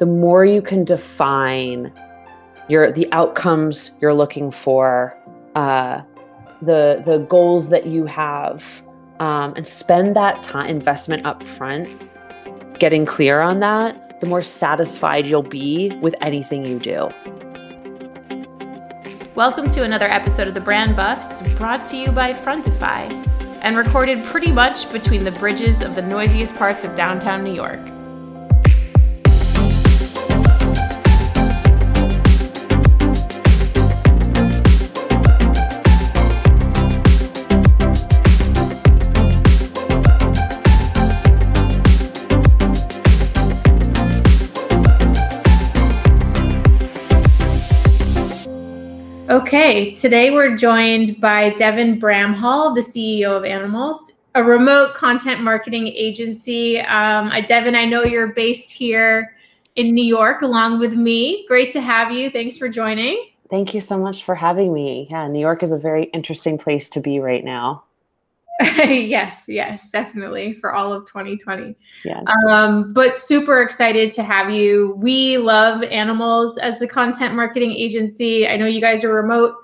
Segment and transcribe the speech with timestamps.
[0.00, 1.92] the more you can define
[2.68, 5.14] your the outcomes you're looking for,
[5.54, 6.00] uh,
[6.62, 8.80] the the goals that you have,
[9.20, 11.86] um, and spend that time investment up front,
[12.78, 17.10] getting clear on that, the more satisfied you'll be with anything you do.
[19.36, 23.12] Welcome to another episode of the Brand Buffs, brought to you by Frontify,
[23.60, 27.80] and recorded pretty much between the bridges of the noisiest parts of downtown New York.
[49.52, 55.88] Okay, today we're joined by Devin Bramhall, the CEO of Animalz, a remote content marketing
[55.88, 56.78] agency.
[56.78, 59.34] Um, Devin, I know you're based here
[59.74, 61.48] in New York along with me.
[61.48, 62.30] Great to have you.
[62.30, 63.30] Thanks for joining.
[63.50, 65.08] Thank you so much for having me.
[65.10, 67.82] Yeah, New York is a very interesting place to be right now.
[68.76, 71.74] yes, yes, definitely for all of 2020.
[72.04, 72.22] Yes.
[72.46, 74.94] Um, but super excited to have you.
[74.98, 78.46] We love Animalz as a content marketing agency.
[78.46, 79.56] I know you guys are remote,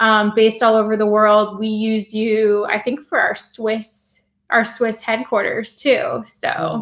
[0.00, 1.60] um, based all over the world.
[1.60, 6.22] We use you, I think, for our Swiss our Swiss headquarters too.
[6.24, 6.80] So,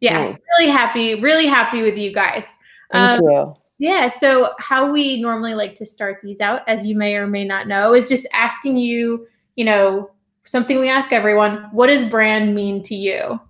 [0.00, 0.38] yeah, nice.
[0.56, 2.56] really happy, really happy with you guys.
[2.92, 3.56] Thank um, you.
[3.78, 4.06] Yeah.
[4.06, 7.66] So, how we normally like to start these out, as you may or may not
[7.66, 9.26] know, is just asking you,
[9.56, 10.10] you know,
[10.46, 13.40] something we ask everyone what does brand mean to you?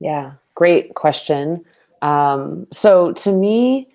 [0.00, 1.64] Yeah great question.
[2.02, 3.88] Um, so to me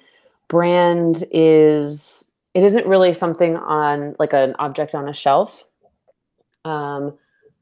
[0.48, 5.66] brand is it isn't really something on like an object on a shelf.
[6.66, 7.18] Um,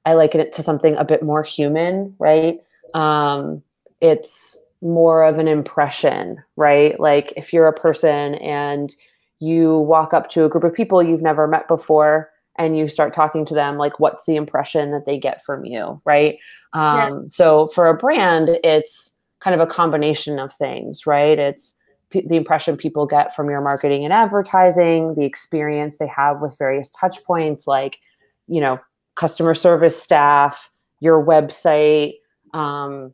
[0.06, 2.60] i liken it to something a bit more human right?
[2.94, 3.62] Um,
[4.02, 7.00] it's more of an impression right?
[7.00, 8.96] Like if you're a person and
[9.40, 13.14] you walk up to a group of people you've never met before and you start
[13.14, 16.38] talking to them like what's the impression that they get from you right?
[16.74, 17.20] Um, yeah.
[17.30, 21.38] so for a brand it's kind of a combination of things right?
[21.38, 21.78] It's
[22.10, 26.58] p- the impression people get from your marketing and advertising the experience they have with
[26.58, 28.00] various touch points like
[28.48, 28.80] you know
[29.16, 30.70] customer service staff
[31.00, 32.14] your website
[32.54, 33.14] um,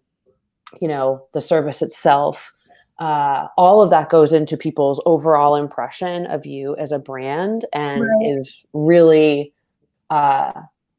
[0.82, 2.54] you know the service itself
[3.00, 8.02] uh, all of that goes into people's overall impression of you as a brand and
[8.02, 8.26] right.
[8.38, 9.54] is really
[10.10, 10.52] uh,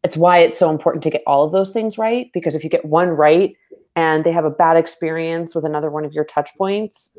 [0.03, 2.71] it's why it's so important to get all of those things right because if you
[2.71, 3.57] get one right
[3.97, 7.17] and they have a bad experience with another one of your touch points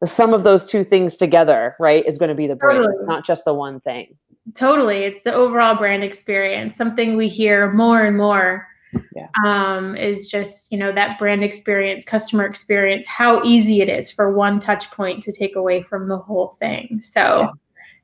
[0.00, 3.06] the sum of those two things together right is going to be the brand totally.
[3.06, 4.14] not just the one thing
[4.54, 8.66] totally it's the overall brand experience something we hear more and more
[9.14, 9.28] yeah.
[9.44, 14.32] um, is just you know that brand experience customer experience how easy it is for
[14.32, 17.50] one touch point to take away from the whole thing so yeah.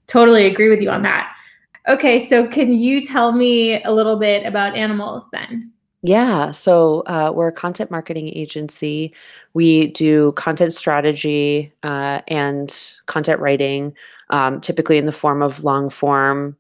[0.07, 1.35] totally agree with you on that
[1.89, 5.73] okay so can you tell me a little bit about Animalz then
[6.05, 9.15] yeah, so uh, we're a content marketing agency.
[9.55, 12.77] We do content strategy uh, and
[13.07, 13.95] content writing,
[14.31, 16.57] um, typically in the form of long form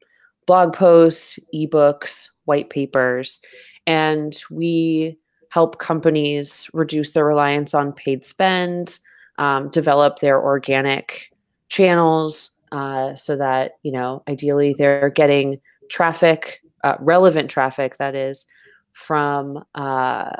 [0.46, 3.40] blog posts, ebooks, white papers
[3.86, 8.98] and we help companies reduce their reliance on paid spend,
[9.38, 11.32] um, develop their organic
[11.68, 15.60] channels uh, so that you know ideally they're getting
[15.90, 18.46] traffic, uh, relevant traffic that is
[18.92, 20.30] from uh,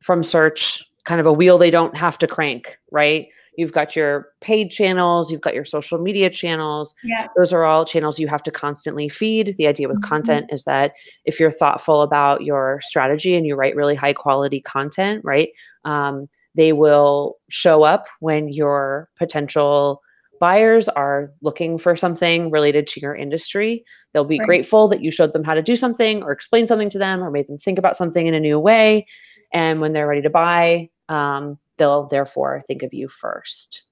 [0.00, 3.28] from search, kind of a wheel they don't have to crank, right?
[3.60, 6.94] You've got your paid channels, you've got your social media channels.
[7.04, 7.26] Yeah.
[7.36, 9.54] Those are all channels you have to constantly feed.
[9.58, 10.08] The idea with mm-hmm.
[10.08, 10.92] content is that
[11.26, 15.50] if you're thoughtful about your strategy and you write really high quality content, right,
[15.84, 20.00] um, they will show up when your potential
[20.40, 23.84] buyers are looking for something related to your industry.
[24.12, 24.46] They'll be right.
[24.46, 27.30] grateful that you showed them how to do something or explain something to them or
[27.30, 29.06] made them think about something in a new way.
[29.52, 33.82] And when they're ready to buy, um, they'll therefore think of you first.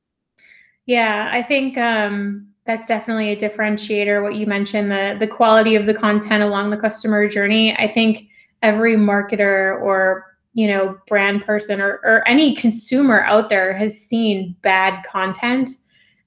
[0.87, 4.23] Yeah, I think um, that's definitely a differentiator.
[4.23, 7.77] What you mentioned, the the quality of the content along the customer journey.
[7.77, 8.29] I think
[8.63, 14.57] every marketer or you know brand person or, or any consumer out there has seen
[14.63, 15.71] bad content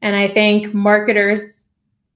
[0.01, 1.67] and i think marketers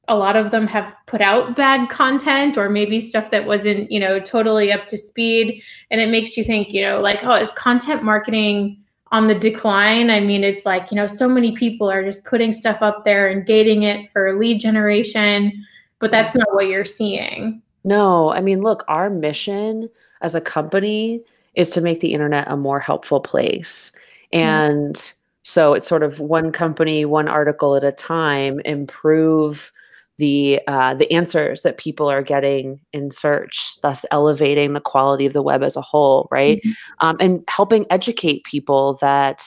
[0.08, 4.00] a lot of them have put out bad content or maybe stuff that wasn't you
[4.00, 7.52] know totally up to speed and it makes you think you know like oh is
[7.54, 8.78] content marketing
[9.12, 10.10] on the decline.
[10.10, 13.30] I mean, it's like, you know, so many people are just putting stuff up there
[13.30, 15.66] and gating it for lead generation,
[16.00, 17.62] but that's not what you're seeing.
[17.86, 19.90] No, I mean, look, our mission
[20.22, 21.22] as a company
[21.54, 23.92] is to make the internet a more helpful place.
[24.34, 24.44] Mm-hmm.
[24.44, 25.14] And
[25.48, 29.72] So it's sort of one company, one article at a time, improve
[30.18, 35.34] the uh, the answers that people are getting in search, thus elevating the quality of
[35.34, 36.60] the web as a whole, right?
[36.60, 37.08] Mm-hmm.
[37.08, 39.44] Um, and helping educate people that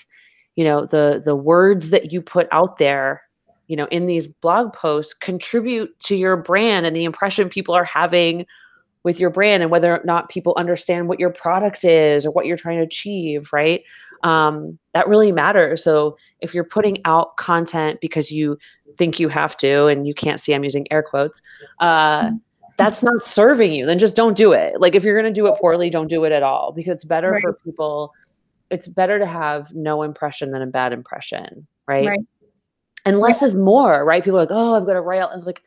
[0.56, 3.22] you know the the words that you put out there,
[3.66, 7.84] you know, in these blog posts contribute to your brand and the impression people are
[7.84, 8.44] having
[9.04, 12.46] with your brand and whether or not people understand what your product is or what
[12.46, 13.82] you're trying to achieve, right?
[14.22, 15.82] Um, that really matters.
[15.82, 18.58] So if you're putting out content because you
[18.94, 21.42] think you have to and you can't see I'm using air quotes,
[21.80, 22.36] uh, mm-hmm.
[22.76, 24.80] that's not serving you, then just don't do it.
[24.80, 27.04] Like if you're going to do it poorly, don't do it at all because it's
[27.04, 27.42] better right.
[27.42, 28.12] for people.
[28.70, 32.06] It's better to have no impression than a bad impression, right?
[32.06, 32.20] right.
[33.04, 34.22] And less is more, right?
[34.22, 35.44] People are like, oh, I've got to write out.
[35.46, 35.62] like,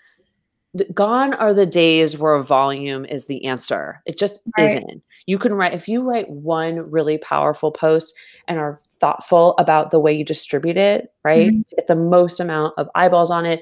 [0.94, 4.01] gone are the days where volume is the answer.
[4.06, 4.69] It just right.
[4.69, 5.03] isn't.
[5.25, 8.13] You can write, if you write one really powerful post
[8.47, 11.50] and are thoughtful about the way you distribute it, right?
[11.50, 11.75] Mm-hmm.
[11.75, 13.62] Get the most amount of eyeballs on it,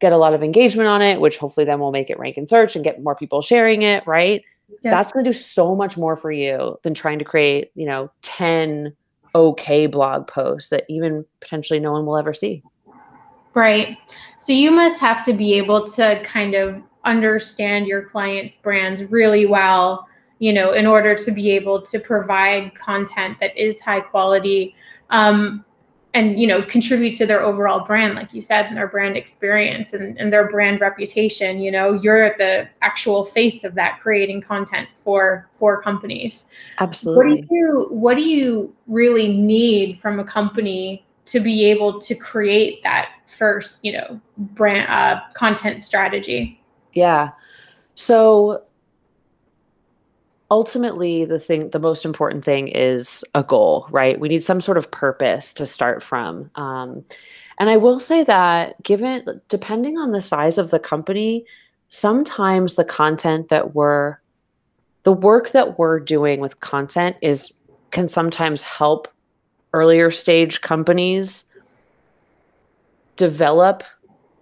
[0.00, 2.46] get a lot of engagement on it, which hopefully then will make it rank in
[2.46, 4.42] search and get more people sharing it, right?
[4.82, 8.10] That's going to do so much more for you than trying to create, you know,
[8.22, 8.94] 10
[9.34, 12.62] okay blog posts that even potentially no one will ever see.
[13.54, 13.96] Right.
[14.36, 19.46] So you must have to be able to kind of understand your client's brands really
[19.46, 20.06] well,
[20.38, 24.74] you know, in order to be able to provide content that is high quality
[25.10, 25.64] um,
[26.12, 29.92] and, you know, contribute to their overall brand, like you said, and their brand experience
[29.92, 31.60] and, and their brand reputation.
[31.60, 36.46] You know, you're at the actual face of that creating content for for companies.
[36.80, 37.42] Absolutely.
[37.42, 42.14] What do you what do you really need from a company to be able to
[42.14, 46.62] create that first, you know, brand uh, content strategy?
[46.92, 47.30] Yeah.
[47.94, 48.62] So
[50.50, 54.78] ultimately the thing the most important thing is a goal right we need some sort
[54.78, 57.04] of purpose to start from um,
[57.58, 61.44] and i will say that given depending on the size of the company
[61.88, 64.18] sometimes the content that we're
[65.02, 67.52] the work that we're doing with content is
[67.90, 69.08] can sometimes help
[69.72, 71.44] earlier stage companies
[73.16, 73.82] develop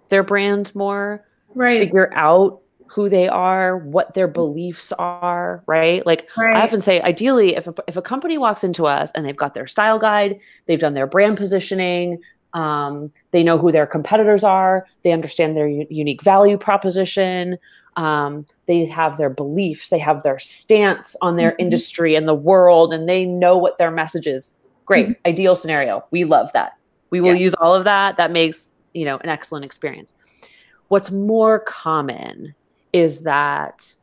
[0.09, 1.79] their brand more, right.
[1.79, 6.05] figure out who they are, what their beliefs are, right?
[6.05, 6.55] Like right.
[6.55, 9.53] I often say, ideally, if a, if a company walks into us and they've got
[9.53, 12.21] their style guide, they've done their brand positioning,
[12.53, 17.57] um, they know who their competitors are, they understand their u- unique value proposition,
[17.97, 21.61] um, they have their beliefs, they have their stance on their mm-hmm.
[21.61, 24.51] industry and the world, and they know what their message is.
[24.85, 25.27] Great, mm-hmm.
[25.27, 26.05] ideal scenario.
[26.11, 26.77] We love that.
[27.09, 27.41] We will yeah.
[27.41, 28.17] use all of that.
[28.17, 30.13] That makes, you know, an excellent experience.
[30.87, 32.53] What's more common
[32.95, 33.93] is that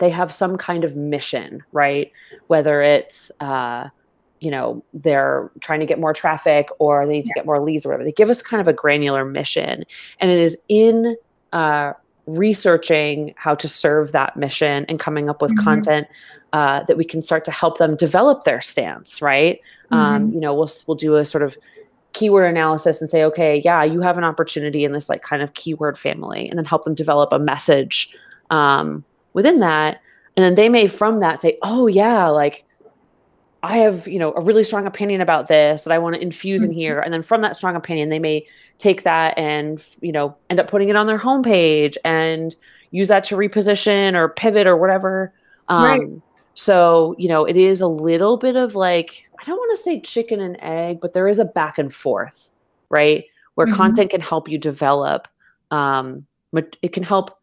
[0.00, 2.10] they have some kind of mission, right?
[2.48, 3.90] Whether it's, uh,
[4.40, 7.40] you know, they're trying to get more traffic or they need to yeah.
[7.42, 8.02] get more leads or whatever.
[8.02, 9.84] They give us kind of a granular mission.
[10.18, 11.16] And it is in
[11.52, 11.92] uh,
[12.26, 15.64] researching how to serve that mission and coming up with mm-hmm.
[15.64, 16.08] content
[16.52, 19.60] uh, that we can start to help them develop their stance, right?
[19.92, 20.14] Um, mm-hmm.
[20.14, 21.56] Um, you know, we'll we'll do a sort of
[22.18, 25.54] keyword analysis and say, okay, yeah, you have an opportunity in this like kind of
[25.54, 28.16] keyword family, and then help them develop a message
[28.50, 29.04] um,
[29.34, 30.00] within that.
[30.36, 32.64] And then they may from that say, oh yeah, like
[33.62, 36.62] I have, you know, a really strong opinion about this that I want to infuse
[36.62, 36.70] mm-hmm.
[36.70, 37.00] in here.
[37.00, 38.46] And then from that strong opinion, they may
[38.78, 42.54] take that and, you know, end up putting it on their homepage and
[42.90, 45.32] use that to reposition or pivot or whatever.
[45.68, 46.22] Um, right.
[46.54, 50.00] So, you know, it is a little bit of like, I don't want to say
[50.00, 52.50] chicken and egg, but there is a back and forth,
[52.88, 53.24] right?
[53.54, 53.76] Where mm-hmm.
[53.76, 55.28] content can help you develop.
[55.70, 57.38] Um, it can help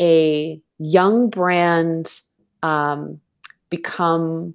[0.00, 2.20] a young brand
[2.62, 3.20] um,
[3.70, 4.54] become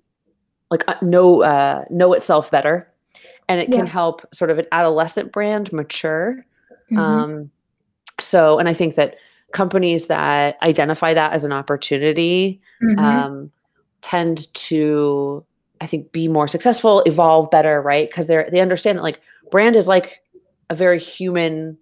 [0.70, 2.92] like uh, know uh, know itself better,
[3.48, 3.78] and it yeah.
[3.78, 6.46] can help sort of an adolescent brand mature.
[6.92, 7.00] Mm-hmm.
[7.00, 7.52] Um,
[8.20, 9.16] so, and I think that
[9.52, 13.00] companies that identify that as an opportunity mm-hmm.
[13.00, 13.52] um,
[14.02, 15.46] tend to
[15.82, 18.10] i think be more successful evolve better right?
[18.10, 20.22] Because they're they understand that like brand is like
[20.70, 21.78] a very human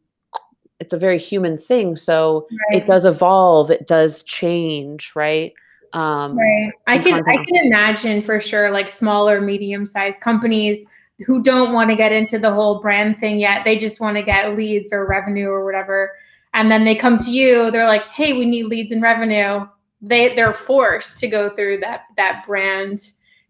[0.79, 1.98] it's a very human thing.
[1.98, 2.82] So right.
[2.82, 5.53] it does evolve it does change right?
[5.94, 6.72] Um right.
[6.88, 10.86] I can i can imagine for sure like smaller medium sized companies
[11.25, 13.65] who don't want to get into the whole brand thing yet.
[13.65, 16.13] They just want to get leads or revenue or whatever.
[16.53, 19.68] And then they come to you they're like hey we need leads and revenue.
[20.01, 23.01] They they're forced to go through that that brand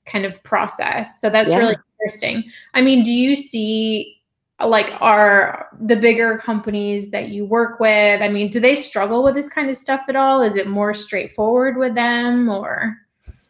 [0.10, 1.20] kind of process.
[1.22, 1.58] So that's yeah.
[1.60, 2.44] really interesting.
[2.74, 4.20] I mean, do you see
[4.66, 9.36] like are the bigger companies that you work with, I mean, do they struggle with
[9.36, 10.42] this kind of stuff at all?
[10.42, 12.98] Is it more straightforward with them or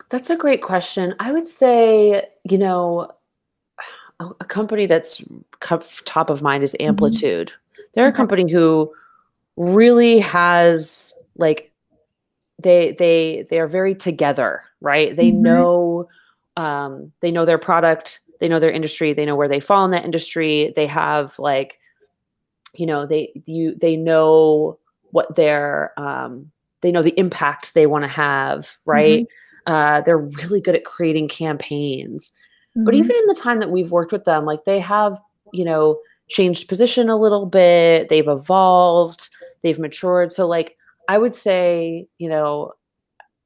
[0.09, 1.15] That's a great question.
[1.19, 3.11] I would say, you know,
[4.19, 5.23] a company that's
[5.61, 6.89] top of mind is mm-hmm.
[6.89, 7.49] Amplitude.
[7.49, 7.81] Mm-hmm.
[7.93, 8.93] They're a company who
[9.55, 11.71] really has like
[12.61, 15.15] they they they are very together, right?
[15.15, 15.41] They mm-hmm.
[15.41, 16.09] know
[16.59, 19.91] um, they know their product, they know their industry, they know where they fall in
[19.91, 20.73] that industry.
[20.75, 21.79] They have like,
[22.75, 24.77] you know, they you they know
[25.11, 26.51] what their um,
[26.81, 29.21] they know the impact they want to have, right?
[29.21, 29.73] Mm-hmm.
[29.73, 32.31] Uh, they're really good at creating campaigns.
[32.75, 32.83] Mm-hmm.
[32.83, 35.19] But even in the time that we've worked with them, like they have,
[35.53, 39.29] you know, changed position a little bit, they've evolved,
[39.61, 40.31] they've matured.
[40.33, 40.75] So like
[41.07, 42.73] I would say, you know,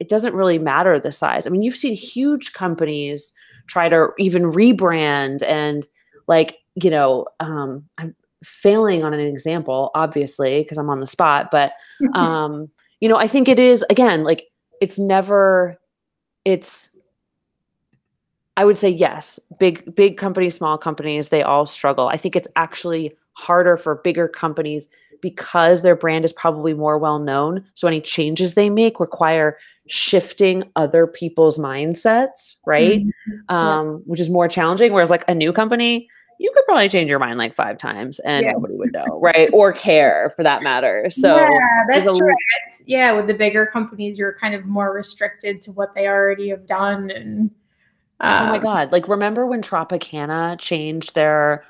[0.03, 1.47] it doesn't really matter the size.
[1.47, 3.31] I mean, you've seen huge companies
[3.67, 5.87] try to even rebrand and
[6.27, 11.51] like, you know, um, I'm failing on an example, obviously, because I'm on the spot,
[11.51, 11.71] but
[12.15, 12.69] um,
[12.99, 14.43] you know, I think it is again, like
[14.81, 15.77] it's never
[16.43, 16.89] it's
[18.57, 22.09] I would say yes, big big companies, small companies, they all struggle.
[22.09, 24.89] I think it's actually harder for bigger companies
[25.23, 27.63] because their brand is probably more well known.
[27.73, 32.99] So any changes they make require shifting other people's mindsets, right?
[32.99, 33.55] Mm-hmm.
[33.55, 33.93] Um, yeah.
[34.05, 34.91] Which is more challenging.
[34.91, 38.45] Whereas like a new company, you could probably change your mind like five times and
[38.45, 38.51] yeah.
[38.51, 39.49] nobody would know, right?
[39.53, 41.09] Or care for that matter.
[41.09, 42.35] So yeah, that's true.
[42.85, 46.67] yeah, with the bigger companies, you're kind of more restricted to what they already have
[46.67, 47.09] done.
[47.11, 47.49] And
[48.19, 51.63] um, oh my um, god, like remember when Tropicana changed their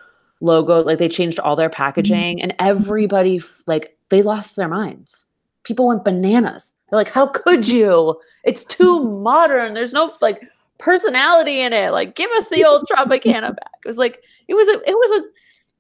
[0.44, 2.44] logo like they changed all their packaging mm-hmm.
[2.44, 5.26] and everybody like they lost their minds.
[5.64, 6.74] People went bananas.
[6.90, 8.20] They're like how could you?
[8.44, 9.74] It's too modern.
[9.74, 10.42] There's no like
[10.78, 11.92] personality in it.
[11.92, 13.72] Like give us the old tropicana back.
[13.84, 15.24] It was like it was a it was a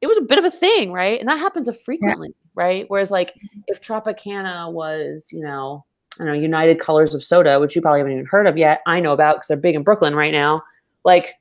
[0.02, 1.20] it was a bit of a thing right?
[1.20, 2.52] And that happens frequently yeah.
[2.56, 2.86] right?
[2.88, 3.34] Whereas like
[3.68, 5.86] if tropicana was you know
[6.20, 8.82] i don't know united colors of soda which you probably haven't even heard of yet
[8.86, 10.62] i know about because they're big in brooklyn right now
[11.04, 11.34] like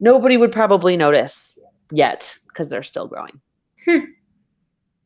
[0.00, 1.57] nobody would probably notice
[1.90, 3.40] yet because they're still growing.
[3.84, 3.98] Hmm.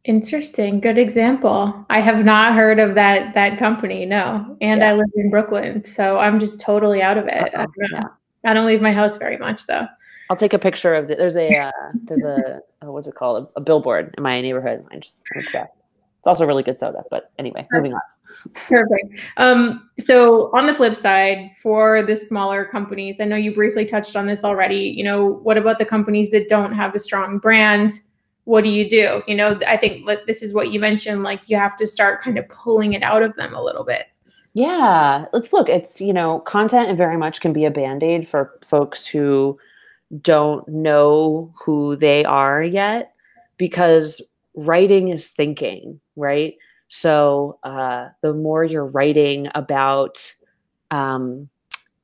[0.04, 0.80] Interesting.
[0.80, 1.86] Good example.
[1.88, 4.04] I have not heard of that that company.
[4.04, 4.90] No, and yeah.
[4.90, 7.52] I live in Brooklyn, so I'm just totally out of it.
[7.54, 8.02] I don't, yeah.
[8.44, 9.86] I don't leave my house very much, though.
[10.28, 11.18] I'll take a picture of it.
[11.18, 11.70] There's a uh,
[12.02, 13.46] there's a oh, what's it called?
[13.54, 14.84] A, a, billboard in my neighborhood.
[14.90, 15.22] I just
[16.22, 17.02] it's also really good soda.
[17.10, 18.00] But anyway, moving on.
[18.54, 19.18] Perfect.
[19.38, 24.14] Um, so on the flip side, for the smaller companies, I know you briefly touched
[24.14, 24.94] on this already.
[24.96, 27.90] You know, what about the companies that don't have a strong brand?
[28.44, 29.22] What do you do?
[29.26, 31.24] You know, I think this is what you mentioned.
[31.24, 34.06] Like you have to start kind of pulling it out of them a little bit.
[34.54, 35.68] Yeah, let's look.
[35.68, 39.58] It's you know, content very much can be a band aid for folks who
[40.20, 43.12] don't know who they are yet,
[43.56, 44.22] because
[44.54, 46.54] writing is thinking, right?
[46.88, 50.32] So uh, the more you're writing about
[50.90, 51.48] um,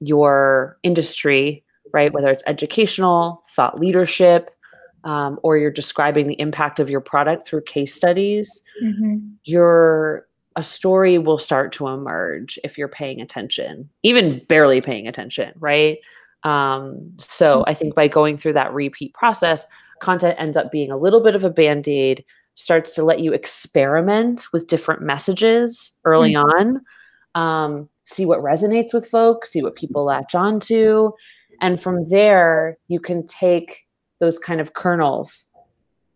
[0.01, 4.51] your industry, right, whether it's educational, thought leadership,
[5.05, 9.19] um, or you're describing the impact of your product through case studies, mm-hmm.
[9.45, 10.27] your
[10.57, 15.99] a story will start to emerge if you're paying attention, even barely paying attention, right?
[16.43, 19.67] Um, so I think by going through that repeat process,
[20.01, 22.25] content ends up being a little bit of a band aid
[22.55, 26.81] starts to let you experiment with different messages early mm-hmm.
[27.37, 31.13] on, um, see what resonates with folks, see what people latch onto.
[31.61, 33.87] And from there, you can take
[34.21, 35.45] those kind of kernels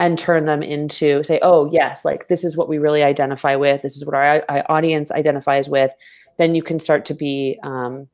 [0.01, 3.83] and turn them into say, oh, yes, like this is what we really identify with.
[3.83, 5.93] This is what our, our audience identifies with.
[6.39, 8.09] Then you can start to be um,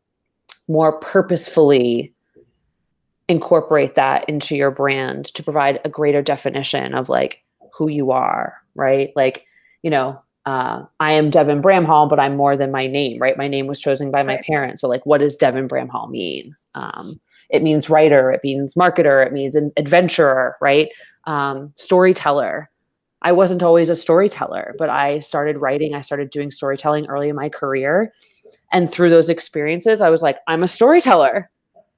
[0.68, 2.12] more purposefully
[3.28, 7.42] incorporate that into your brand to provide a greater definition of like
[7.76, 9.12] who you are, right?
[9.14, 9.46] Like,
[9.82, 13.36] you know, uh, I am Devin Bramhall, but I'm more than my name, right?
[13.36, 14.80] My name was chosen by my parents.
[14.80, 16.54] So, like, what does Devin Bramhall mean?
[16.74, 17.20] Um,
[17.50, 20.88] it means writer, it means marketer, it means an adventurer, right?
[21.24, 22.70] Um, storyteller.
[23.20, 27.36] I wasn't always a storyteller, but I started writing, I started doing storytelling early in
[27.36, 28.12] my career.
[28.72, 31.50] And through those experiences, I was like, I'm a storyteller.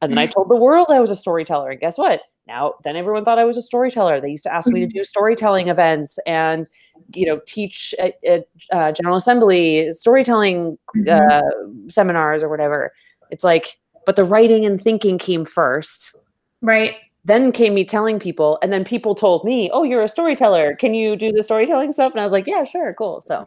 [0.03, 1.71] And then I told the world I was a storyteller.
[1.71, 2.23] And guess what?
[2.51, 4.21] now then everyone thought i was a storyteller.
[4.21, 4.99] They used to ask me to mm-hmm.
[4.99, 6.69] do storytelling events and
[7.15, 11.09] you know teach at, at uh, general assembly storytelling mm-hmm.
[11.09, 12.93] uh, seminars or whatever.
[13.31, 16.17] It's like but the writing and thinking came first.
[16.61, 16.97] Right.
[17.25, 20.75] Then came me telling people and then people told me oh you're a storyteller.
[20.75, 22.13] Can you do the storytelling stuff?
[22.13, 23.21] And i was like yeah sure cool.
[23.21, 23.47] So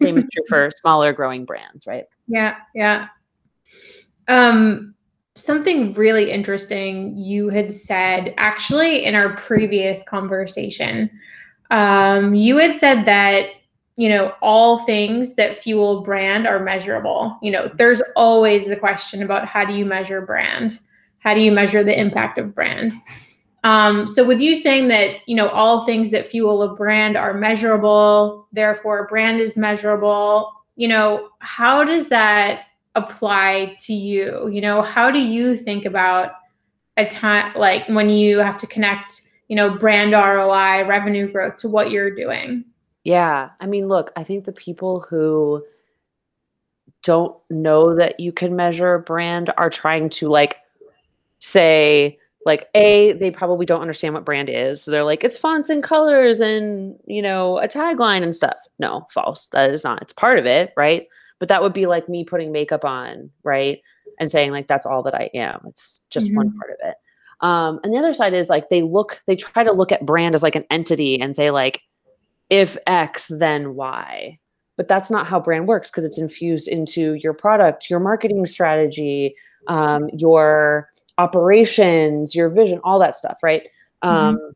[0.00, 2.04] same is true for smaller growing brands right?
[2.28, 3.08] Yeah yeah.
[4.28, 4.94] Um
[5.36, 11.10] something really interesting you had said actually in our previous conversation.
[11.70, 13.50] Um, you had said that
[13.96, 17.38] you know all things that fuel brand are measurable.
[17.42, 20.80] You know, there's always the question about how do you measure brand?
[21.20, 22.92] How do you measure the impact of brand?
[23.64, 27.34] Um, so with you saying that, you know, all things that fuel a brand are
[27.34, 32.66] measurable, therefore a brand is measurable, you know, how does that
[32.96, 34.48] apply to you?
[34.48, 36.32] You know, how do you think about
[36.96, 41.68] a time like when you have to connect, you know, brand ROI, revenue growth to
[41.68, 42.64] what you're doing?
[43.04, 43.50] Yeah.
[43.60, 45.64] I mean, look, I think the people who
[47.02, 50.56] don't know that you can measure a brand are trying to like
[51.38, 55.68] say like a they probably don't understand what brand is so they're like it's fonts
[55.68, 60.12] and colors and you know a tagline and stuff no false that is not it's
[60.12, 63.80] part of it right but that would be like me putting makeup on right
[64.18, 66.36] and saying like that's all that i am it's just mm-hmm.
[66.36, 66.96] one part of it
[67.42, 70.34] um, and the other side is like they look they try to look at brand
[70.34, 71.82] as like an entity and say like
[72.48, 74.38] if x then y
[74.76, 79.34] but that's not how brand works because it's infused into your product your marketing strategy
[79.68, 80.88] um, your
[81.18, 83.64] operations your vision all that stuff right
[84.02, 84.08] mm-hmm.
[84.08, 84.52] um,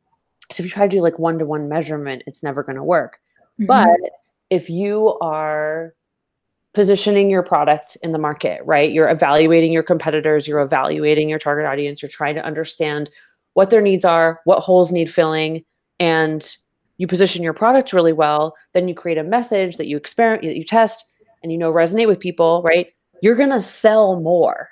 [0.50, 3.18] so if you try to do like one-to-one measurement it's never going to work
[3.60, 3.66] mm-hmm.
[3.66, 3.98] but
[4.50, 5.94] if you are
[6.72, 11.66] positioning your product in the market right you're evaluating your competitors you're evaluating your target
[11.66, 13.10] audience you're trying to understand
[13.54, 15.64] what their needs are what holes need filling
[15.98, 16.56] and
[17.00, 20.58] you position your product really well, then you create a message that you experiment, that
[20.58, 21.06] you test,
[21.42, 22.88] and you know resonate with people, right?
[23.22, 24.68] You're gonna sell more,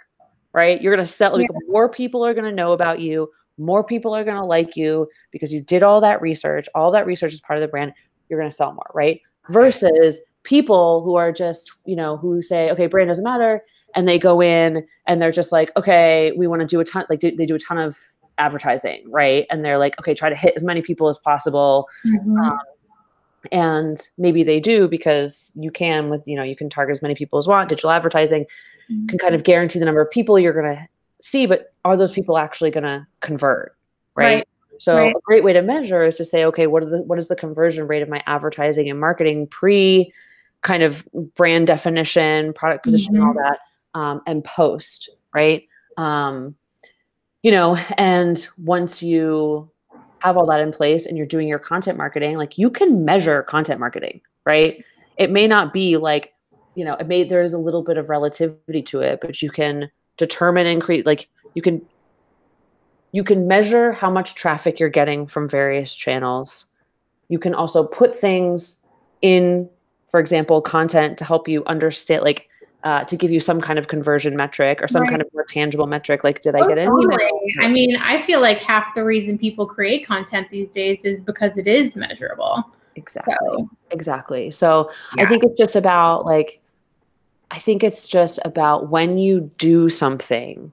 [0.53, 0.79] right?
[0.83, 1.41] You're gonna sell.
[1.41, 1.47] Yeah.
[1.69, 3.31] more people are gonna know about you.
[3.57, 6.69] More people are gonna like you because you did all that research.
[6.75, 7.95] All that research is part of the brand.
[8.29, 9.23] You're gonna sell more, right?
[9.49, 13.63] Versus people who are just, you know, who say, okay, brand doesn't matter,
[13.95, 17.05] and they go in and they're just like, okay, we want to do a ton,
[17.09, 17.97] like do, they do a ton of
[18.39, 19.47] advertising, right?
[19.51, 21.89] And they're like, okay, try to hit as many people as possible.
[22.07, 22.39] Mm-hmm.
[22.39, 22.59] Um,
[23.53, 27.15] and maybe they do because you can with you know you can target as many
[27.15, 28.45] people as want digital advertising
[28.91, 29.07] mm-hmm.
[29.07, 30.89] can kind of guarantee the number of people you're going to
[31.21, 33.77] see but are those people actually going to convert
[34.17, 34.49] right, right.
[34.79, 35.15] so right.
[35.15, 37.37] a great way to measure is to say okay what are the what is the
[37.37, 40.13] conversion rate of my advertising and marketing pre
[40.63, 43.29] kind of brand definition product positioning mm-hmm.
[43.29, 43.59] all that
[43.99, 46.55] um, and post right um,
[47.43, 49.71] you know, and once you
[50.21, 53.43] have all that in place and you're doing your content marketing, like you can measure
[53.43, 54.85] content marketing, right?
[55.17, 56.35] It may not be like,
[56.75, 59.91] you know, it may there's a little bit of relativity to it, but you can
[60.17, 61.81] determine and create like you can
[63.13, 66.67] you can measure how much traffic you're getting from various channels.
[67.29, 68.85] You can also put things
[69.23, 69.71] in,
[70.09, 72.49] for example, content to help you understand like
[72.85, 75.11] uh, to give you some kind of conversion metric or some right.
[75.11, 77.19] kind of more tangible metric like did i oh, get an email?
[77.61, 81.59] I mean i feel like half the reason people create content these days is because
[81.59, 82.65] it is measurable.
[82.95, 83.35] Exactly.
[83.41, 84.51] So, exactly.
[84.53, 85.25] So yeah.
[85.25, 86.61] i think it's just about like
[87.51, 90.73] i think it's just about when you do something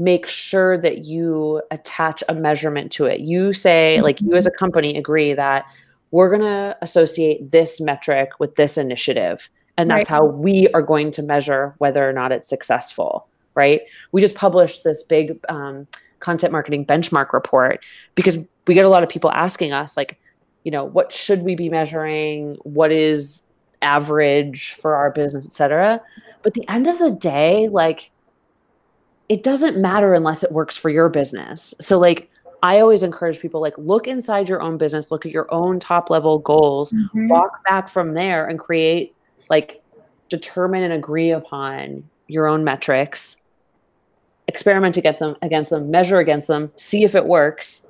[0.00, 3.20] make sure that you attach a measurement to it.
[3.20, 4.04] You say mm-hmm.
[4.04, 5.66] like you as a company agree that
[6.10, 9.48] we're going to associate this metric with this initiative.
[9.76, 10.16] And that's right.
[10.16, 13.82] how we are going to measure whether or not it's successful right?
[14.12, 15.86] We just published this big um,
[16.20, 20.18] content marketing benchmark report because we get a lot of people asking us like
[20.64, 22.56] you know what should we be measuring?
[22.62, 23.46] What is
[23.82, 26.02] average for our business etc
[26.42, 28.10] but the end of the day like
[29.30, 31.72] it doesn't matter unless it works for your business.
[31.80, 32.30] So like
[32.62, 36.10] i always encourage people like look inside your own business look at your own top
[36.10, 37.28] level goals mm-hmm.
[37.28, 39.14] walk back from there and create
[39.48, 39.82] like
[40.30, 43.36] determine and agree upon your own metrics.
[44.48, 47.86] Experiment to get them against them measure against them see if it works.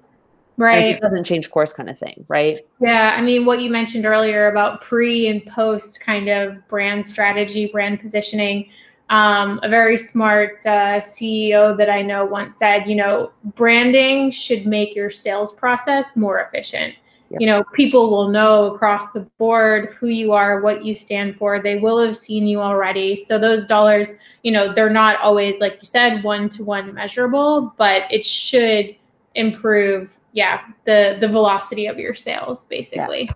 [0.56, 0.96] Right.
[0.96, 2.60] it doesn't change course kind of thing right?
[2.80, 7.68] Yeah i mean what you mentioned earlier about pre and post kind of brand strategy
[7.68, 8.68] brand positioning
[9.10, 14.66] um, a very smart uh, ceo that i know once said you know branding should
[14.66, 16.94] make your sales process more efficient.
[17.38, 21.60] You know people will know across the board who you are what you stand for.
[21.60, 23.14] They will have seen you already.
[23.14, 27.74] So those dollars you know they're not always like you said one to one measurable
[27.76, 28.96] but it should
[29.34, 33.24] improve yeah the the velocity of your sales basically.
[33.24, 33.32] Yeah.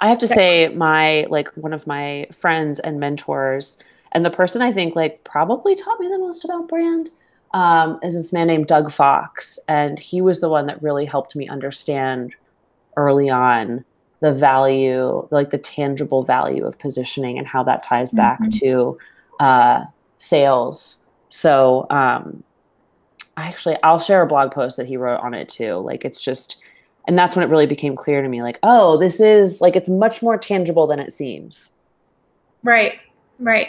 [0.00, 3.78] i have to so, say my like one of my friends and mentors
[4.12, 7.10] and the person i think like probably taught me the most about brand
[7.54, 11.36] um, is this man named doug fox and he was the one that really helped
[11.36, 12.34] me understand
[12.96, 13.84] early on
[14.22, 18.50] the value, like the tangible value of positioning and how that ties back mm-hmm.
[18.50, 18.98] to
[19.40, 19.84] uh,
[20.18, 21.00] sales.
[21.28, 22.44] So, um,
[23.36, 25.76] I actually, I'll share a blog post that he wrote on it too.
[25.78, 26.58] Like, it's just,
[27.08, 29.88] and that's when it really became clear to me like, oh, this is like, it's
[29.88, 31.70] much more tangible than it seems.
[32.62, 33.00] Right,
[33.40, 33.68] right.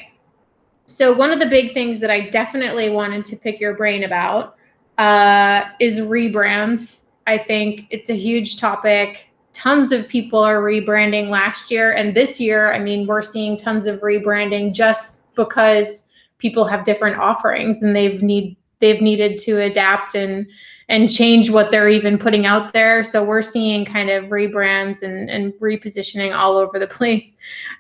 [0.94, 4.56] So, one of the big things that I definitely wanted to pick your brain about
[4.98, 9.30] uh, is rebrands I think it's a huge topic.
[9.54, 12.74] Tons of people are rebranding last year and this year.
[12.74, 16.08] I mean, we're seeing tons of rebranding just because
[16.40, 20.48] people have different offerings and they've need they've needed to adapt and
[20.90, 23.04] and change what they're even putting out there.
[23.04, 27.34] So we're seeing kind of rebrands and, and repositioning all over the place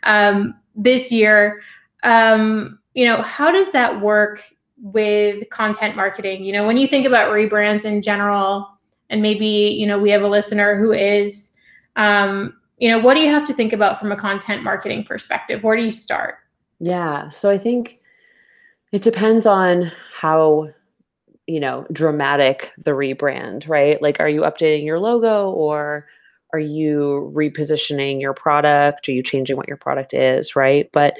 [0.04, 1.62] um, this year.
[2.04, 4.42] Um, you know, how does that work
[4.82, 6.44] with content marketing?
[6.44, 8.70] You know, when you think about rebrands in general,
[9.10, 11.52] and maybe you know we have a listener who is,
[11.96, 15.64] um, you know, what do you have to think about from a content marketing perspective?
[15.64, 16.36] Where do you start?
[16.80, 18.00] Yeah, so I think
[18.92, 20.70] it depends on how
[21.48, 26.08] you know dramatic the rebrand right like are you updating your logo or
[26.54, 31.16] are you repositioning your product are you changing what your product is right but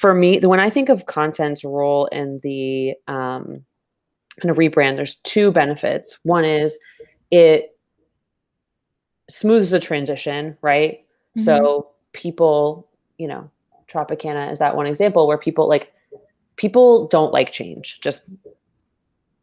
[0.00, 3.62] for me when i think of content's role in the um,
[4.40, 6.78] kind of rebrand there's two benefits one is
[7.30, 7.76] it
[9.28, 11.00] smooths the transition right
[11.36, 11.42] mm-hmm.
[11.42, 13.50] so people you know
[13.88, 15.92] tropicana is that one example where people like
[16.56, 18.24] people don't like change just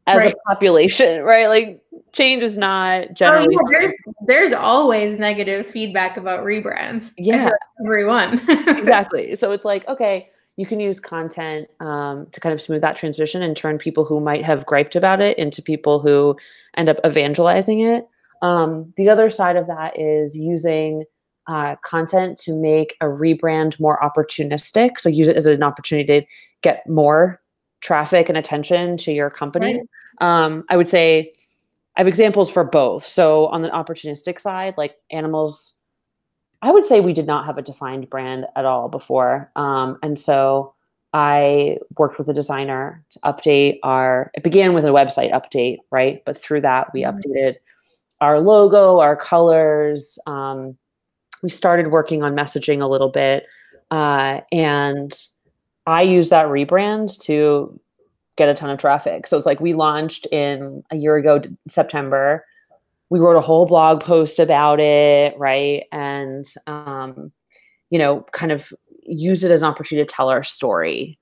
[0.08, 0.34] as right.
[0.34, 1.48] a population, right?
[1.48, 3.48] Like change is not generally.
[3.54, 7.12] Oh, yeah, there's there's always negative feedback about rebrands.
[7.18, 7.52] Yeah,
[7.86, 8.40] everyone.
[8.70, 9.36] exactly.
[9.36, 13.44] So it's like okay, you can use content um, to kind of smooth that transition
[13.44, 16.36] and turn people who might have griped about it into people who
[16.76, 18.08] end up evangelizing it.
[18.42, 21.06] Um, the other side of that is using
[21.46, 25.00] uh, content to make a rebrand more opportunistic.
[25.00, 26.28] So use it as an opportunity to
[26.62, 27.40] get more
[27.82, 29.80] traffic and attention to your company.
[30.20, 30.44] Right.
[30.44, 31.32] Um, I would say
[31.96, 33.08] I have examples for both.
[33.08, 35.74] So on the opportunistic side, like Animalz,
[36.62, 39.52] I would say we did not have a defined brand at all before.
[39.56, 40.74] Um, and so
[41.14, 46.24] I worked with a designer to update our, it began with a website update, right?
[46.26, 47.18] But through that, we mm-hmm.
[47.18, 47.56] updated
[48.22, 50.18] our logo, our colors.
[50.26, 50.78] Um,
[51.44, 53.46] we started working on messaging a little bit.
[53.92, 55.14] Uh, and
[55.86, 57.80] I use that rebrand to
[58.36, 59.28] get a ton of traffic.
[59.28, 62.46] So it's like we launched in a year ago, September.
[63.10, 65.84] We wrote a whole blog post about it, right?
[65.92, 67.32] And, um,
[67.90, 71.18] you know, kind of use it as an opportunity to tell our story.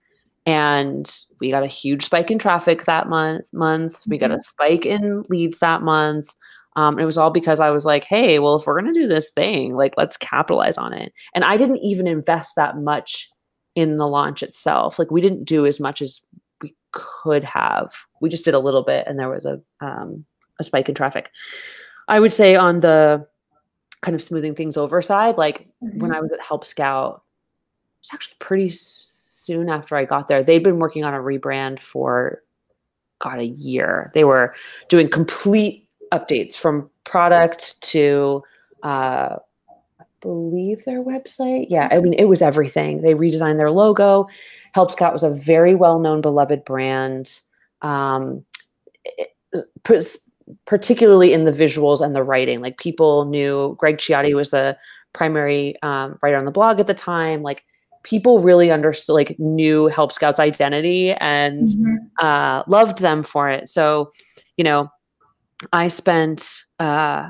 [0.45, 3.51] And we got a huge spike in traffic that month.
[3.53, 4.41] Month we got a mm-hmm.
[4.41, 6.29] spike in leads that month.
[6.75, 9.31] Um, it was all because I was like, hey, well, if we're gonna do this
[9.31, 11.13] thing, like let's capitalize on it.
[11.33, 13.29] And I didn't even invest that much
[13.75, 14.99] in the launch itself.
[14.99, 16.21] Like we didn't do as much as
[16.61, 17.93] we could have.
[18.21, 20.25] We just did a little bit, and there was a um,
[20.59, 21.31] a spike in traffic.
[22.07, 23.27] I would say on the
[24.01, 25.99] kind of smoothing things over side, like mm-hmm.
[25.99, 27.23] when I was at Help Scout,
[27.99, 30.43] it's actually pretty soon after I got there.
[30.43, 32.43] They'd been working on a rebrand for
[33.19, 34.11] got a year.
[34.13, 34.53] They were
[34.89, 38.43] doing complete updates from product to
[38.83, 39.37] uh,
[39.99, 41.67] I believe their website.
[41.69, 43.01] Yeah, I mean, it was everything.
[43.01, 44.27] They redesigned their logo.
[44.73, 47.39] Help Scout was a very well known, beloved brand,
[47.81, 48.45] um,
[49.03, 49.35] it,
[50.65, 52.59] particularly in the visuals and the writing.
[52.59, 54.77] Like people knew Greg Ciotti was the
[55.13, 57.41] primary um, writer on the blog at the time.
[57.41, 57.65] Like
[58.03, 61.95] people really understood, like knew Help Scout's identity and mm-hmm.
[62.19, 63.69] uh, loved them for it.
[63.69, 64.11] So,
[64.57, 64.89] you know,
[65.73, 66.59] I spent.
[66.79, 67.29] Uh,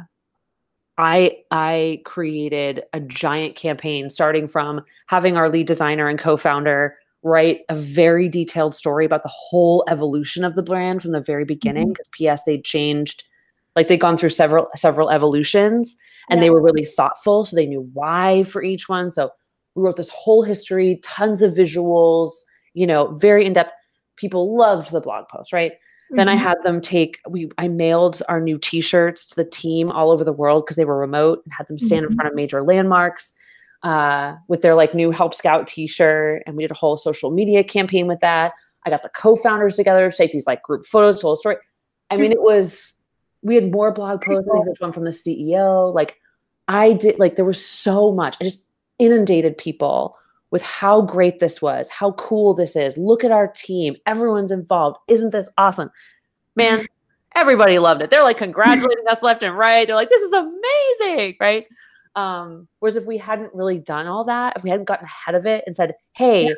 [0.98, 7.62] I I created a giant campaign starting from having our lead designer and co-founder write
[7.70, 11.90] a very detailed story about the whole evolution of the brand from the very beginning
[11.90, 12.36] because mm-hmm.
[12.36, 13.24] PS they'd changed
[13.76, 15.98] like they'd gone through several several evolutions
[16.30, 16.46] and yeah.
[16.46, 19.32] they were really thoughtful so they knew why for each one so
[19.74, 22.30] we wrote this whole history tons of visuals
[22.76, 23.74] you know very in-depth
[24.18, 25.74] people loved the blog post right
[26.06, 26.18] Mm-hmm.
[26.18, 26.44] Then I mm-hmm.
[26.44, 30.32] had them take we I mailed our new t-shirts to the team all over the
[30.32, 32.12] world because they were remote and had them stand mm-hmm.
[32.12, 33.34] in front of major landmarks
[33.86, 37.64] uh, with their like new Help Scout t-shirt and we did a whole social media
[37.64, 38.54] campaign with that.
[38.86, 41.58] I got the co-founders together to take these like group photos, told a story.
[42.10, 43.02] I mean, it was
[43.42, 44.50] we had more blog posts.
[44.52, 45.94] I one from the CEO.
[45.94, 46.20] Like
[46.68, 48.36] I did like there was so much.
[48.42, 48.64] I just
[48.98, 50.18] inundated people
[50.50, 52.98] with how great this was, how cool this is.
[52.98, 53.96] Look at our team.
[54.08, 54.98] Everyone's involved.
[55.08, 55.92] Isn't this awesome?
[56.56, 56.86] Man,
[57.36, 58.10] everybody loved it.
[58.10, 59.86] They're like congratulating us left and right.
[59.86, 61.68] They're like, this is amazing, right?
[62.16, 65.46] Um, whereas if we hadn't really done all that, if we hadn't gotten ahead of
[65.46, 66.54] it and said, hey, yeah.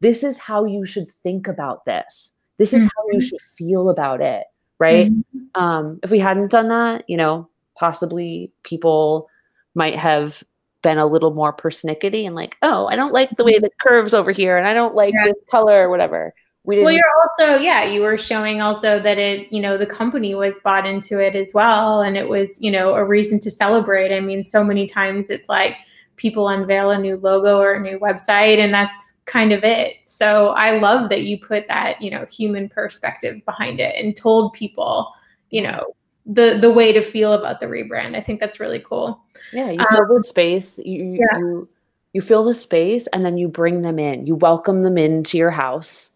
[0.00, 2.88] this is how you should think about this, this is mm-hmm.
[2.96, 3.26] how you mm-hmm.
[3.26, 4.44] should feel about it,
[4.78, 5.12] right?
[5.12, 5.60] Mm-hmm.
[5.62, 9.28] Um, if we hadn't done that, you know, possibly people
[9.74, 10.42] might have
[10.82, 14.14] been a little more persnickety and like, oh, I don't like the way the curves
[14.14, 15.26] over here and I don't like yeah.
[15.26, 16.34] this color or whatever.
[16.64, 16.84] We didn't.
[16.84, 20.60] Well, you're also, yeah, you were showing also that it, you know, the company was
[20.60, 22.02] bought into it as well.
[22.02, 24.14] And it was, you know, a reason to celebrate.
[24.14, 25.74] I mean, so many times it's like
[26.16, 29.96] people unveil a new logo or a new website, and that's kind of it.
[30.04, 34.52] So I love that you put that, you know, human perspective behind it and told
[34.52, 35.12] people,
[35.50, 35.94] you know,
[36.26, 38.16] the the way to feel about the rebrand.
[38.16, 39.20] I think that's really cool.
[39.52, 40.78] Yeah, you fill um, the space.
[40.78, 41.38] You, yeah.
[41.38, 41.68] you
[42.12, 44.26] you fill the space and then you bring them in.
[44.26, 46.11] You welcome them into your house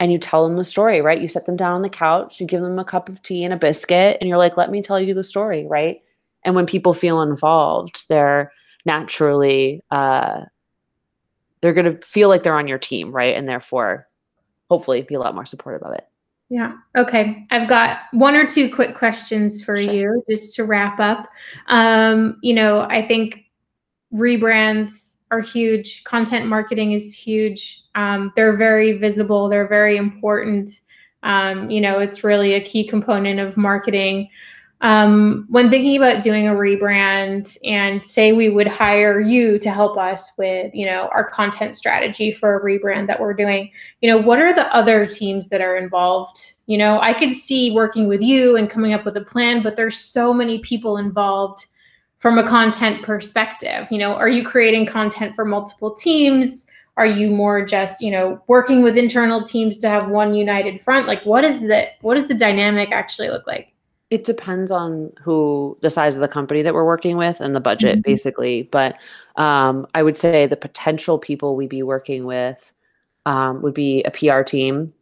[0.00, 1.20] and you tell them the story, right?
[1.20, 3.52] You set them down on the couch, you give them a cup of tea and
[3.52, 5.98] a biscuit, and you're like, let me tell you the story, right?
[6.44, 8.52] And when people feel involved, they're
[8.84, 10.42] naturally uh,
[11.60, 13.36] they're going to feel like they're on your team, right?
[13.36, 14.08] And therefore,
[14.70, 16.06] hopefully, be a lot more supportive of it.
[16.50, 16.76] Yeah.
[16.96, 17.44] Okay.
[17.50, 19.92] I've got one or two quick questions for sure.
[19.92, 21.28] you just to wrap up.
[21.66, 23.44] Um, you know, I think
[24.14, 26.04] rebrands are huge.
[26.04, 27.82] Content marketing is huge.
[27.94, 29.48] Um, they're very visible.
[29.48, 30.80] They're very important.
[31.22, 34.30] Um, you know, it's really a key component of marketing.
[34.80, 39.98] Um, when thinking about doing a rebrand and say we would hire you to help
[39.98, 44.22] us with, you know, our content strategy for a rebrand that we're doing, you know,
[44.24, 46.54] what are the other teams that are involved?
[46.66, 49.74] You know, I could see working with you and coming up with a plan, but
[49.74, 51.66] there's so many people involved
[52.18, 53.86] from a content perspective?
[53.90, 56.66] You know are you creating content for multiple teams?
[56.96, 61.06] Are you more just you know working with internal teams to have one united front?
[61.06, 63.72] Like what is the what does the dynamic actually look like?
[64.10, 67.60] It depends on who the size of the company that we're working with and the
[67.60, 68.10] budget mm-hmm.
[68.10, 68.62] basically.
[68.62, 69.00] But
[69.36, 72.72] um, i would say the potential people we'd be working with
[73.24, 74.92] um, would be a pr team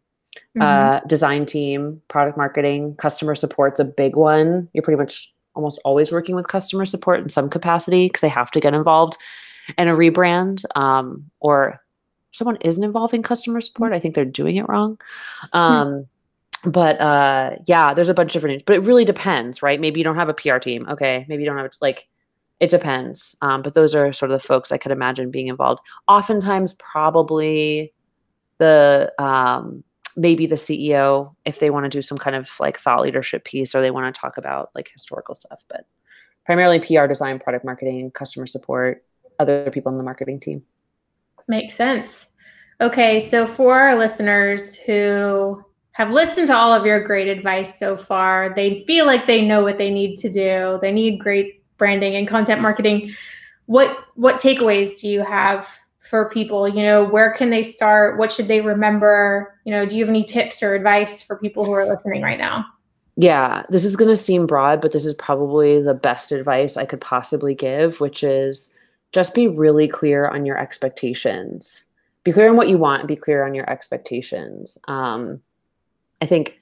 [0.56, 0.62] mm-hmm.
[0.62, 4.68] uh, design team product marketing customer support's a big one.
[4.72, 8.50] You're pretty much almost always working with customer support in some capacity because they have
[8.52, 9.16] to get involved
[9.76, 11.80] in a rebrand um, or
[12.32, 15.00] someone isn't involving customer support i think they're doing it wrong.
[15.52, 16.06] Um,
[16.64, 19.80] but uh, yeah there's a bunch of different names but it really depends right?
[19.80, 21.24] Maybe you don't have a pr team okay?
[21.28, 22.08] Maybe you don't have it's like
[22.58, 23.36] it depends.
[23.42, 25.80] Um, but those are sort of the folks i could imagine being involved.
[26.08, 27.92] Oftentimes probably
[28.58, 29.84] the um,
[30.16, 33.74] maybe the CEO if they want to do some kind of like thought leadership piece
[33.74, 35.86] or they want to talk about like historical stuff, but
[36.44, 39.04] primarily PR design, product marketing, customer support,
[39.38, 40.62] other people in the marketing team.
[41.48, 42.28] Makes sense.
[42.80, 47.96] Okay, so for our listeners who have listened to all of your great advice so
[47.96, 50.78] far, they feel like they know what they need to do.
[50.82, 53.14] They need great branding and content marketing.
[53.66, 55.66] What what takeaways do you have
[56.08, 56.68] for people?
[56.68, 58.18] You know, where can they start?
[58.18, 59.58] What should they remember?
[59.64, 62.38] You know, do you have any tips or advice for people who are listening right
[62.38, 62.64] now?
[63.16, 66.84] Yeah, this is going to seem broad, but this is probably the best advice I
[66.84, 68.74] could possibly give, which is
[69.12, 71.84] just be really clear on your expectations.
[72.24, 74.76] Be clear on what you want be clear on your expectations.
[74.88, 75.40] Um,
[76.20, 76.60] I think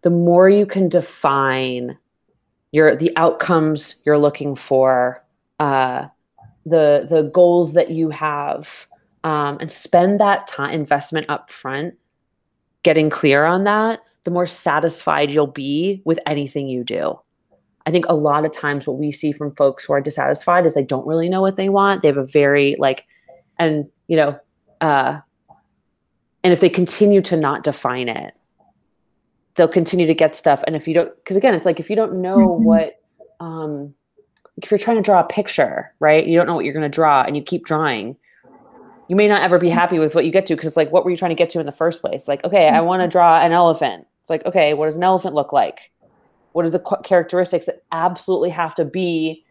[0.00, 1.98] the more you can define
[2.72, 5.22] your the outcomes you're looking for,
[5.60, 6.08] uh,
[6.64, 8.86] the the goals that you have
[9.24, 11.94] um, and spend that time investment up front
[12.82, 17.18] getting clear on that the more satisfied you'll be with anything you do.
[17.86, 20.74] I think a lot of times what we see from folks who are dissatisfied is
[20.74, 22.02] they don't really know what they want.
[22.02, 23.06] They have a very like
[23.58, 24.38] and you know
[24.80, 25.20] uh
[26.44, 28.34] and if they continue to not define it
[29.54, 30.64] they'll continue to get stuff.
[30.66, 32.64] And if you don't because again it's like if you don't know mm-hmm.
[32.64, 33.00] what
[33.40, 33.94] um
[34.62, 36.26] if you're trying to draw a picture, right?
[36.26, 38.16] You don't know what you're going to draw and you keep drawing.
[39.08, 41.04] You may not ever be happy with what you get to because it's like, what
[41.04, 42.28] were you trying to get to in the first place?
[42.28, 44.06] Like, okay, I want to draw an elephant.
[44.20, 45.90] It's like, okay, what does an elephant look like?
[46.52, 49.44] What are the characteristics that absolutely have to be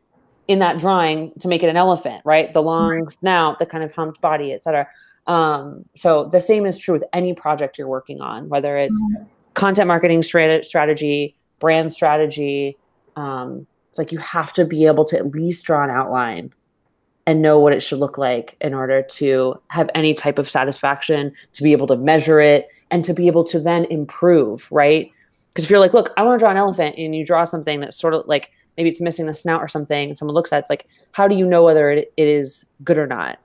[0.47, 2.54] in that drawing to make it an elephant, right?
[2.54, 4.88] The long snout, the kind of humped body, etc.
[5.28, 9.24] Um, so the same is true with any project you're working on, whether it's mm-hmm.
[9.54, 12.78] content marketing strategy, brand strategy,
[13.15, 16.54] um, it's like you have to be able to at least draw an outline
[17.28, 21.34] and know what it should look like in order to have any type of satisfaction,
[21.52, 25.12] to be able to measure it, and to be able to then improve, right?
[25.50, 27.82] Because if you're like, look, I want to draw an elephant, and you draw something
[27.82, 30.58] that's sort of like maybe it's missing the snout or something, and someone looks at
[30.58, 33.40] it, it's like, how do you know whether it, it is good or not,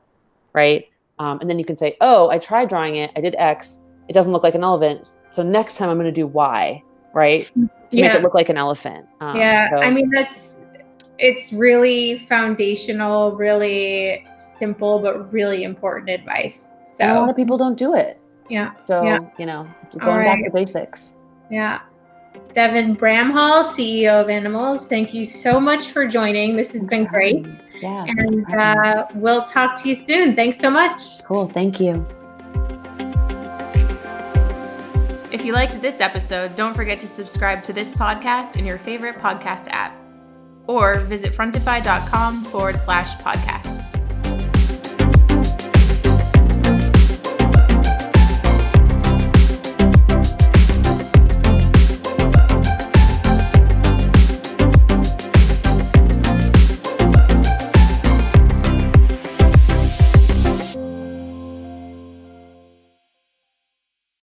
[0.52, 0.84] right?
[1.18, 4.12] Um, and then you can say, oh, I tried drawing it, I did X, it
[4.12, 6.84] doesn't look like an elephant, so next time I'm going to do Y,
[7.16, 7.50] right?
[7.90, 8.08] to yeah.
[8.08, 9.06] make it look like an elephant.
[9.20, 9.76] Um, yeah, so.
[9.76, 10.58] I mean that's
[11.18, 16.76] it's really foundational, really simple, but really important advice.
[16.94, 18.20] So and a lot of people don't do it.
[18.48, 18.72] Yeah.
[18.84, 19.18] So yeah.
[19.38, 19.66] you know,
[19.98, 20.24] going right.
[20.24, 21.12] back to basics.
[21.50, 21.80] Yeah.
[22.52, 26.54] Devin Bramhall, CEO of Animalz, thank you so much for joining.
[26.54, 27.46] This has been great.
[27.80, 28.04] Yeah.
[28.08, 30.36] And uh, we'll talk to you soon.
[30.36, 31.22] Thanks so much.
[31.24, 31.48] Cool.
[31.48, 32.06] Thank you.
[35.46, 39.68] You liked this episode, don't forget to subscribe to this podcast in your favorite podcast
[39.68, 39.96] app
[40.66, 43.85] or visit frontify.com forward slash podcast.